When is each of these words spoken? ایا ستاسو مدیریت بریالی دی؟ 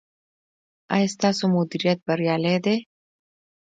ایا 0.93 1.07
ستاسو 1.15 1.43
مدیریت 1.55 1.99
بریالی 2.07 2.55
دی؟ 2.65 2.75